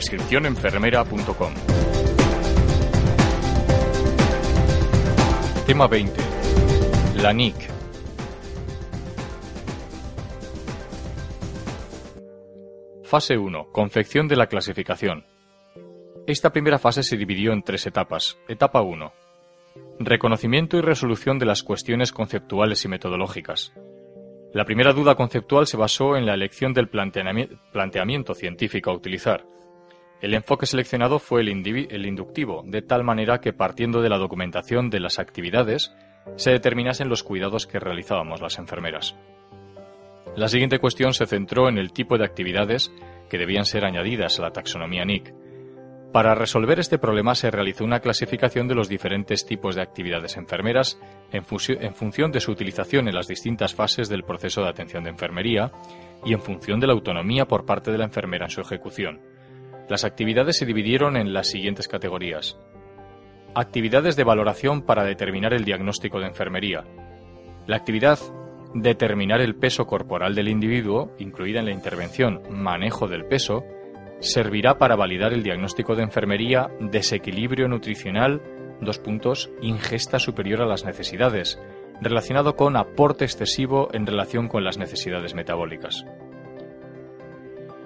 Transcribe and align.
Prescripciónenfermera.com 0.00 1.52
Tema 5.66 5.86
20. 5.88 6.22
La 7.16 7.34
NIC. 7.34 7.54
Fase 13.02 13.36
1. 13.36 13.72
Confección 13.72 14.26
de 14.26 14.36
la 14.36 14.46
clasificación. 14.46 15.26
Esta 16.26 16.48
primera 16.48 16.78
fase 16.78 17.02
se 17.02 17.18
dividió 17.18 17.52
en 17.52 17.62
tres 17.62 17.86
etapas. 17.86 18.38
Etapa 18.48 18.80
1. 18.80 19.12
Reconocimiento 19.98 20.78
y 20.78 20.80
resolución 20.80 21.38
de 21.38 21.44
las 21.44 21.62
cuestiones 21.62 22.10
conceptuales 22.12 22.82
y 22.86 22.88
metodológicas. 22.88 23.74
La 24.54 24.64
primera 24.64 24.94
duda 24.94 25.14
conceptual 25.14 25.66
se 25.66 25.76
basó 25.76 26.16
en 26.16 26.24
la 26.24 26.32
elección 26.32 26.72
del 26.72 26.88
planteamiento 26.88 28.32
científico 28.32 28.90
a 28.90 28.94
utilizar. 28.94 29.44
El 30.20 30.34
enfoque 30.34 30.66
seleccionado 30.66 31.18
fue 31.18 31.40
el, 31.40 31.48
inductivo, 31.48 32.62
de 32.66 32.82
tal 32.82 33.04
manera 33.04 33.40
que 33.40 33.54
partiendo 33.54 34.02
de 34.02 34.10
la 34.10 34.18
documentación 34.18 34.90
de 34.90 35.00
las 35.00 35.18
actividades, 35.18 35.94
se 36.36 36.50
determinasen 36.50 37.08
los 37.08 37.22
cuidados 37.22 37.66
que 37.66 37.80
realizábamos 37.80 38.42
las 38.42 38.58
enfermeras. 38.58 39.16
La 40.36 40.48
siguiente 40.48 40.78
cuestión 40.78 41.14
se 41.14 41.26
centró 41.26 41.68
en 41.68 41.78
el 41.78 41.92
tipo 41.92 42.18
de 42.18 42.26
actividades 42.26 42.92
que 43.30 43.38
debían 43.38 43.64
ser 43.64 43.86
añadidas 43.86 44.38
a 44.38 44.42
la 44.42 44.52
taxonomía 44.52 45.06
NIC. 45.06 45.32
Para 46.12 46.34
resolver 46.34 46.78
este 46.80 46.98
problema 46.98 47.34
se 47.34 47.50
realizó 47.50 47.84
una 47.84 48.00
clasificación 48.00 48.68
de 48.68 48.74
los 48.74 48.88
diferentes 48.88 49.46
tipos 49.46 49.74
de 49.74 49.82
actividades 49.82 50.36
enfermeras 50.36 51.00
en, 51.32 51.44
en 51.80 51.94
función 51.94 52.32
de 52.32 52.40
su 52.40 52.50
utilización 52.52 53.08
en 53.08 53.14
las 53.14 53.28
distintas 53.28 53.74
fases 53.74 54.08
del 54.08 54.24
proceso 54.24 54.62
de 54.62 54.68
atención 54.68 55.04
de 55.04 55.10
enfermería 55.10 55.72
y 56.24 56.34
en 56.34 56.42
función 56.42 56.78
de 56.78 56.88
la 56.88 56.92
autonomía 56.92 57.46
por 57.46 57.64
parte 57.64 57.90
de 57.90 57.98
la 57.98 58.04
enfermera 58.04 58.46
en 58.46 58.50
su 58.50 58.60
ejecución. 58.60 59.29
Las 59.90 60.04
actividades 60.04 60.56
se 60.56 60.66
dividieron 60.66 61.16
en 61.16 61.32
las 61.32 61.48
siguientes 61.48 61.88
categorías. 61.88 62.56
Actividades 63.56 64.14
de 64.14 64.22
valoración 64.22 64.82
para 64.82 65.02
determinar 65.02 65.52
el 65.52 65.64
diagnóstico 65.64 66.20
de 66.20 66.28
enfermería. 66.28 66.84
La 67.66 67.74
actividad 67.74 68.20
determinar 68.72 69.40
el 69.40 69.56
peso 69.56 69.88
corporal 69.88 70.36
del 70.36 70.46
individuo, 70.46 71.10
incluida 71.18 71.58
en 71.58 71.64
la 71.64 71.72
intervención 71.72 72.40
manejo 72.50 73.08
del 73.08 73.24
peso, 73.24 73.64
servirá 74.20 74.78
para 74.78 74.94
validar 74.94 75.32
el 75.32 75.42
diagnóstico 75.42 75.96
de 75.96 76.04
enfermería 76.04 76.68
desequilibrio 76.78 77.66
nutricional, 77.66 78.40
dos 78.80 79.00
puntos, 79.00 79.50
ingesta 79.60 80.20
superior 80.20 80.62
a 80.62 80.66
las 80.66 80.84
necesidades, 80.84 81.60
relacionado 82.00 82.54
con 82.54 82.76
aporte 82.76 83.24
excesivo 83.24 83.88
en 83.92 84.06
relación 84.06 84.46
con 84.46 84.62
las 84.62 84.78
necesidades 84.78 85.34
metabólicas. 85.34 86.04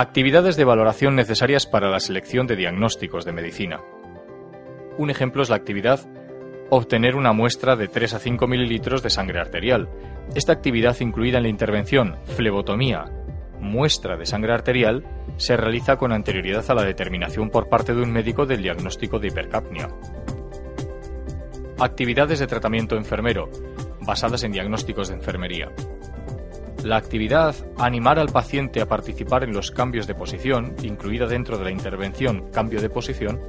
Actividades 0.00 0.56
de 0.56 0.64
valoración 0.64 1.16
necesarias 1.16 1.66
para 1.66 1.90
la 1.90 1.98
selección 1.98 2.46
de 2.46 2.54
diagnósticos 2.54 3.24
de 3.24 3.32
medicina. 3.32 3.80
Un 4.96 5.10
ejemplo 5.10 5.42
es 5.42 5.50
la 5.50 5.56
actividad 5.56 5.98
obtener 6.70 7.16
una 7.16 7.32
muestra 7.32 7.74
de 7.74 7.88
3 7.88 8.14
a 8.14 8.18
5 8.20 8.46
mililitros 8.46 9.02
de 9.02 9.10
sangre 9.10 9.40
arterial. 9.40 9.88
Esta 10.36 10.52
actividad 10.52 10.96
incluida 11.00 11.38
en 11.38 11.42
la 11.42 11.48
intervención 11.48 12.14
flebotomía, 12.36 13.06
muestra 13.58 14.16
de 14.16 14.24
sangre 14.24 14.52
arterial, 14.52 15.04
se 15.36 15.56
realiza 15.56 15.96
con 15.96 16.12
anterioridad 16.12 16.64
a 16.70 16.74
la 16.74 16.84
determinación 16.84 17.50
por 17.50 17.68
parte 17.68 17.92
de 17.92 18.00
un 18.00 18.12
médico 18.12 18.46
del 18.46 18.62
diagnóstico 18.62 19.18
de 19.18 19.26
hipercapnia. 19.26 19.88
Actividades 21.80 22.38
de 22.38 22.46
tratamiento 22.46 22.96
enfermero, 22.96 23.50
basadas 24.02 24.44
en 24.44 24.52
diagnósticos 24.52 25.08
de 25.08 25.14
enfermería. 25.14 25.72
La 26.84 26.96
actividad 26.96 27.56
animar 27.76 28.18
al 28.18 28.28
paciente 28.28 28.80
a 28.80 28.86
participar 28.86 29.42
en 29.42 29.52
los 29.52 29.72
cambios 29.72 30.06
de 30.06 30.14
posición, 30.14 30.76
incluida 30.82 31.26
dentro 31.26 31.58
de 31.58 31.64
la 31.64 31.72
intervención 31.72 32.50
cambio 32.52 32.80
de 32.80 32.88
posición, 32.88 33.40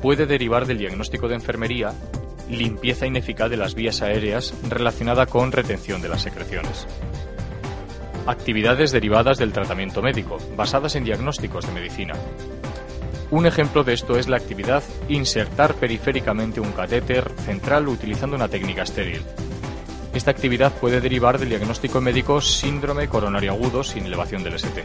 puede 0.00 0.26
derivar 0.26 0.66
del 0.66 0.78
diagnóstico 0.78 1.28
de 1.28 1.34
enfermería 1.34 1.92
limpieza 2.48 3.06
ineficaz 3.06 3.50
de 3.50 3.56
las 3.56 3.74
vías 3.74 4.02
aéreas 4.02 4.54
relacionada 4.68 5.26
con 5.26 5.52
retención 5.52 6.02
de 6.02 6.08
las 6.08 6.22
secreciones. 6.22 6.86
Actividades 8.26 8.92
derivadas 8.92 9.38
del 9.38 9.52
tratamiento 9.52 10.02
médico, 10.02 10.38
basadas 10.56 10.96
en 10.96 11.04
diagnósticos 11.04 11.66
de 11.66 11.72
medicina. 11.72 12.14
Un 13.30 13.46
ejemplo 13.46 13.84
de 13.84 13.94
esto 13.94 14.16
es 14.16 14.28
la 14.28 14.36
actividad 14.36 14.82
insertar 15.08 15.74
periféricamente 15.74 16.60
un 16.60 16.72
catéter 16.72 17.30
central 17.44 17.88
utilizando 17.88 18.36
una 18.36 18.48
técnica 18.48 18.82
estéril, 18.82 19.22
esta 20.14 20.30
actividad 20.30 20.72
puede 20.72 21.00
derivar 21.00 21.38
del 21.38 21.48
diagnóstico 21.48 22.00
médico 22.00 22.40
síndrome 22.40 23.08
coronario 23.08 23.52
agudo 23.52 23.82
sin 23.82 24.06
elevación 24.06 24.44
del 24.44 24.54
ST. 24.54 24.84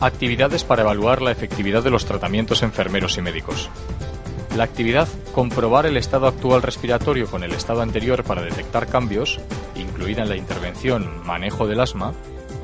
Actividades 0.00 0.64
para 0.64 0.82
evaluar 0.82 1.20
la 1.20 1.32
efectividad 1.32 1.82
de 1.82 1.90
los 1.90 2.04
tratamientos 2.04 2.62
enfermeros 2.62 3.18
y 3.18 3.22
médicos. 3.22 3.70
La 4.56 4.64
actividad 4.64 5.08
comprobar 5.32 5.86
el 5.86 5.96
estado 5.96 6.26
actual 6.26 6.62
respiratorio 6.62 7.26
con 7.26 7.42
el 7.42 7.52
estado 7.52 7.82
anterior 7.82 8.22
para 8.22 8.42
detectar 8.42 8.86
cambios, 8.86 9.40
incluida 9.74 10.22
en 10.22 10.28
la 10.28 10.36
intervención 10.36 11.24
manejo 11.24 11.66
del 11.66 11.80
asma, 11.80 12.12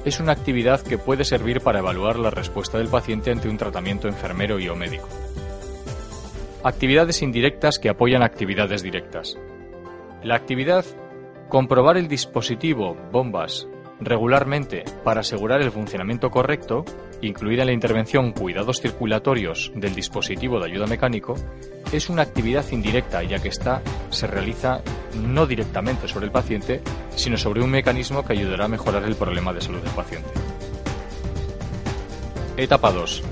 es 0.04 0.20
una 0.20 0.32
actividad 0.32 0.80
que 0.82 0.98
puede 0.98 1.24
servir 1.24 1.60
para 1.60 1.80
evaluar 1.80 2.18
la 2.18 2.30
respuesta 2.30 2.78
del 2.78 2.88
paciente 2.88 3.30
ante 3.30 3.48
un 3.48 3.58
tratamiento 3.58 4.06
enfermero 4.06 4.58
y 4.60 4.68
o 4.68 4.76
médico. 4.76 5.08
Actividades 6.62 7.22
indirectas 7.22 7.78
que 7.78 7.88
apoyan 7.88 8.22
actividades 8.22 8.82
directas. 8.82 9.36
La 10.22 10.34
actividad 10.34 10.84
comprobar 11.48 11.96
el 11.96 12.08
dispositivo 12.08 12.96
bombas 13.12 13.68
regularmente 14.00 14.84
para 15.04 15.20
asegurar 15.20 15.62
el 15.62 15.70
funcionamiento 15.70 16.30
correcto, 16.30 16.84
incluida 17.22 17.64
la 17.64 17.72
intervención 17.72 18.32
cuidados 18.32 18.80
circulatorios 18.80 19.72
del 19.76 19.94
dispositivo 19.94 20.58
de 20.58 20.66
ayuda 20.70 20.86
mecánico, 20.86 21.36
es 21.92 22.10
una 22.10 22.22
actividad 22.22 22.64
indirecta 22.72 23.22
ya 23.22 23.38
que 23.38 23.48
esta 23.48 23.80
se 24.10 24.26
realiza 24.26 24.82
no 25.14 25.46
directamente 25.46 26.08
sobre 26.08 26.26
el 26.26 26.32
paciente, 26.32 26.80
sino 27.14 27.36
sobre 27.36 27.62
un 27.62 27.70
mecanismo 27.70 28.24
que 28.24 28.32
ayudará 28.32 28.66
a 28.66 28.68
mejorar 28.68 29.04
el 29.04 29.14
problema 29.14 29.52
de 29.52 29.60
salud 29.60 29.80
del 29.80 29.94
paciente. 29.94 30.30
Etapa 32.56 32.90
2. 32.90 33.22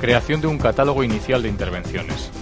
Creación 0.00 0.40
de 0.40 0.48
un 0.48 0.58
catálogo 0.58 1.04
inicial 1.04 1.42
de 1.42 1.48
intervenciones. 1.48 2.41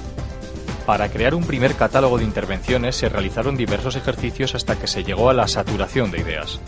Para 0.91 1.09
crear 1.09 1.37
un 1.37 1.45
primer 1.45 1.77
catálogo 1.77 2.19
de 2.19 2.25
intervenciones 2.25 2.97
se 2.97 3.09
realizaron 3.09 3.57
diversos 3.57 3.95
ejercicios 3.95 4.57
hasta 4.57 4.77
que 4.77 4.89
se 4.89 5.05
llegó 5.05 5.31
a 5.31 5.35
la 5.35 5.47
saturación 5.47 6.11
de 6.11 6.19
ideas. 6.19 6.61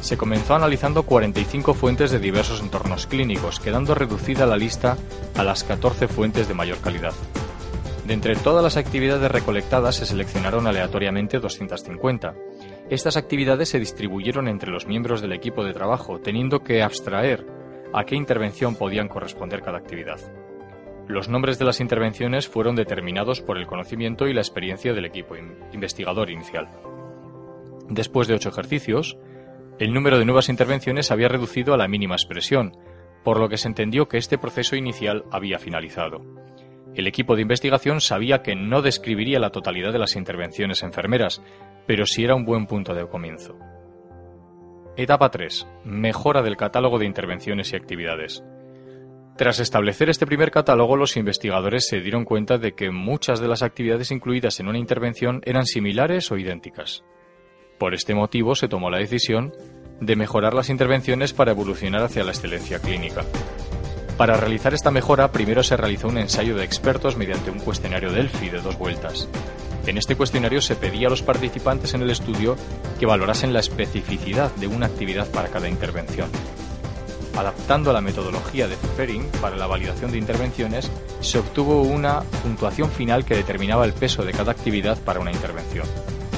Se 0.00 0.16
comenzó 0.16 0.54
analizando 0.54 1.02
45 1.02 1.74
fuentes 1.74 2.12
de 2.12 2.20
diversos 2.20 2.60
entornos 2.60 3.08
clínicos, 3.08 3.58
quedando 3.58 3.96
reducida 3.96 4.46
la 4.46 4.56
lista 4.56 4.96
a 5.36 5.42
las 5.42 5.64
14 5.64 6.06
fuentes 6.06 6.46
de 6.46 6.54
mayor 6.54 6.78
calidad. 6.78 7.14
De 8.06 8.14
entre 8.14 8.36
todas 8.36 8.62
las 8.62 8.76
actividades 8.76 9.28
recolectadas 9.28 9.96
se 9.96 10.06
seleccionaron 10.06 10.68
aleatoriamente 10.68 11.40
250. 11.40 12.34
Estas 12.90 13.16
actividades 13.16 13.70
se 13.70 13.80
distribuyeron 13.80 14.46
entre 14.46 14.70
los 14.70 14.86
miembros 14.86 15.20
del 15.20 15.32
equipo 15.32 15.64
de 15.64 15.74
trabajo, 15.74 16.20
teniendo 16.20 16.60
que 16.60 16.84
abstraer 16.84 17.44
a 17.92 18.04
qué 18.04 18.14
intervención 18.14 18.76
podían 18.76 19.08
corresponder 19.08 19.62
cada 19.62 19.78
actividad. 19.78 20.20
Los 21.08 21.30
nombres 21.30 21.58
de 21.58 21.64
las 21.64 21.80
intervenciones 21.80 22.48
fueron 22.48 22.76
determinados 22.76 23.40
por 23.40 23.56
el 23.56 23.66
conocimiento 23.66 24.28
y 24.28 24.34
la 24.34 24.42
experiencia 24.42 24.92
del 24.92 25.06
equipo 25.06 25.36
investigador 25.72 26.28
inicial. 26.28 26.68
Después 27.88 28.28
de 28.28 28.34
ocho 28.34 28.50
ejercicios, 28.50 29.16
el 29.78 29.94
número 29.94 30.18
de 30.18 30.26
nuevas 30.26 30.50
intervenciones 30.50 31.10
había 31.10 31.28
reducido 31.28 31.72
a 31.72 31.78
la 31.78 31.88
mínima 31.88 32.14
expresión, 32.14 32.76
por 33.24 33.40
lo 33.40 33.48
que 33.48 33.56
se 33.56 33.68
entendió 33.68 34.06
que 34.06 34.18
este 34.18 34.36
proceso 34.36 34.76
inicial 34.76 35.24
había 35.30 35.58
finalizado. 35.58 36.20
El 36.94 37.06
equipo 37.06 37.36
de 37.36 37.42
investigación 37.42 38.02
sabía 38.02 38.42
que 38.42 38.54
no 38.54 38.82
describiría 38.82 39.40
la 39.40 39.50
totalidad 39.50 39.92
de 39.92 40.00
las 40.00 40.14
intervenciones 40.14 40.82
enfermeras, 40.82 41.42
pero 41.86 42.04
sí 42.04 42.22
era 42.24 42.34
un 42.34 42.44
buen 42.44 42.66
punto 42.66 42.92
de 42.92 43.08
comienzo. 43.08 43.56
Etapa 44.96 45.30
3. 45.30 45.66
Mejora 45.84 46.42
del 46.42 46.58
catálogo 46.58 46.98
de 46.98 47.06
intervenciones 47.06 47.72
y 47.72 47.76
actividades. 47.76 48.44
Tras 49.38 49.60
establecer 49.60 50.10
este 50.10 50.26
primer 50.26 50.50
catálogo, 50.50 50.96
los 50.96 51.16
investigadores 51.16 51.86
se 51.86 52.00
dieron 52.00 52.24
cuenta 52.24 52.58
de 52.58 52.72
que 52.72 52.90
muchas 52.90 53.38
de 53.38 53.46
las 53.46 53.62
actividades 53.62 54.10
incluidas 54.10 54.58
en 54.58 54.66
una 54.66 54.78
intervención 54.78 55.42
eran 55.44 55.64
similares 55.64 56.32
o 56.32 56.38
idénticas. 56.38 57.04
Por 57.78 57.94
este 57.94 58.16
motivo 58.16 58.56
se 58.56 58.66
tomó 58.66 58.90
la 58.90 58.98
decisión 58.98 59.52
de 60.00 60.16
mejorar 60.16 60.54
las 60.54 60.70
intervenciones 60.70 61.34
para 61.34 61.52
evolucionar 61.52 62.02
hacia 62.02 62.24
la 62.24 62.32
excelencia 62.32 62.80
clínica. 62.80 63.24
Para 64.16 64.36
realizar 64.36 64.74
esta 64.74 64.90
mejora, 64.90 65.30
primero 65.30 65.62
se 65.62 65.76
realizó 65.76 66.08
un 66.08 66.18
ensayo 66.18 66.56
de 66.56 66.64
expertos 66.64 67.16
mediante 67.16 67.52
un 67.52 67.60
cuestionario 67.60 68.10
Delphi 68.10 68.50
de 68.50 68.60
dos 68.60 68.76
vueltas. 68.76 69.28
En 69.86 69.98
este 69.98 70.16
cuestionario 70.16 70.60
se 70.60 70.74
pedía 70.74 71.06
a 71.06 71.10
los 71.10 71.22
participantes 71.22 71.94
en 71.94 72.02
el 72.02 72.10
estudio 72.10 72.56
que 72.98 73.06
valorasen 73.06 73.52
la 73.52 73.60
especificidad 73.60 74.52
de 74.56 74.66
una 74.66 74.86
actividad 74.86 75.30
para 75.30 75.48
cada 75.48 75.68
intervención. 75.68 76.28
Adaptando 77.38 77.92
la 77.92 78.00
metodología 78.00 78.66
de 78.66 78.74
Fering 78.74 79.24
para 79.40 79.54
la 79.54 79.68
validación 79.68 80.10
de 80.10 80.18
intervenciones, 80.18 80.90
se 81.20 81.38
obtuvo 81.38 81.82
una 81.82 82.22
puntuación 82.42 82.90
final 82.90 83.24
que 83.24 83.36
determinaba 83.36 83.84
el 83.84 83.92
peso 83.92 84.24
de 84.24 84.32
cada 84.32 84.50
actividad 84.50 84.98
para 85.04 85.20
una 85.20 85.30
intervención. 85.30 85.86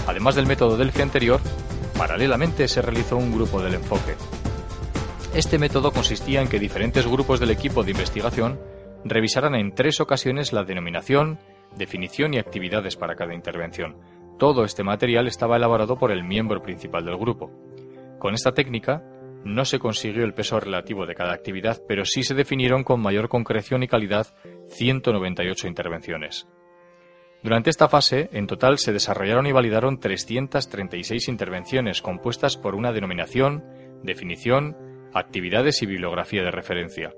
Además 0.06 0.34
del 0.34 0.44
método 0.44 0.76
Delphi 0.76 1.00
anterior, 1.00 1.40
paralelamente 1.96 2.68
se 2.68 2.82
realizó 2.82 3.16
un 3.16 3.32
grupo 3.32 3.62
del 3.62 3.76
enfoque. 3.76 4.14
Este 5.34 5.58
método 5.58 5.90
consistía 5.90 6.42
en 6.42 6.48
que 6.48 6.58
diferentes 6.58 7.06
grupos 7.06 7.40
del 7.40 7.52
equipo 7.52 7.82
de 7.82 7.92
investigación 7.92 8.60
revisaran 9.02 9.54
en 9.54 9.74
tres 9.74 10.00
ocasiones 10.00 10.52
la 10.52 10.64
denominación, 10.64 11.38
definición 11.78 12.34
y 12.34 12.38
actividades 12.38 12.96
para 12.96 13.16
cada 13.16 13.32
intervención. 13.32 13.96
Todo 14.38 14.64
este 14.64 14.84
material 14.84 15.28
estaba 15.28 15.56
elaborado 15.56 15.96
por 15.96 16.12
el 16.12 16.24
miembro 16.24 16.62
principal 16.62 17.06
del 17.06 17.16
grupo. 17.16 17.50
Con 18.18 18.34
esta 18.34 18.52
técnica, 18.52 19.02
no 19.44 19.64
se 19.64 19.78
consiguió 19.78 20.24
el 20.24 20.34
peso 20.34 20.60
relativo 20.60 21.06
de 21.06 21.14
cada 21.14 21.32
actividad, 21.32 21.82
pero 21.88 22.04
sí 22.04 22.22
se 22.22 22.34
definieron 22.34 22.84
con 22.84 23.00
mayor 23.00 23.28
concreción 23.28 23.82
y 23.82 23.88
calidad 23.88 24.34
198 24.68 25.66
intervenciones. 25.66 26.46
Durante 27.42 27.70
esta 27.70 27.88
fase, 27.88 28.28
en 28.32 28.46
total 28.46 28.78
se 28.78 28.92
desarrollaron 28.92 29.46
y 29.46 29.52
validaron 29.52 29.98
336 29.98 31.28
intervenciones 31.28 32.02
compuestas 32.02 32.58
por 32.58 32.74
una 32.74 32.92
denominación, 32.92 33.64
definición, 34.02 34.76
actividades 35.14 35.82
y 35.82 35.86
bibliografía 35.86 36.42
de 36.42 36.50
referencia. 36.50 37.14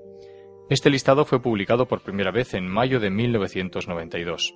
Este 0.69 0.89
listado 0.89 1.25
fue 1.25 1.41
publicado 1.41 1.87
por 1.87 2.01
primera 2.01 2.31
vez 2.31 2.53
en 2.53 2.67
mayo 2.67 3.01
de 3.01 3.09
1992. 3.09 4.55